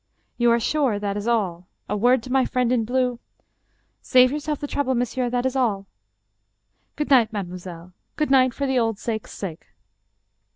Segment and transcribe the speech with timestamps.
[0.39, 1.67] "You are sure that is all?
[1.87, 3.19] A word to my friend in tlue
[4.01, 5.29] ""Save yburself the trouble, monsieur.
[5.29, 5.85] That is all.""
[6.95, 7.93] Good night, mademoiselle.
[8.15, 9.67] Good night for the old sake's sake."